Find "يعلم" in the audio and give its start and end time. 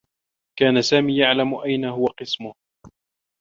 1.17-1.55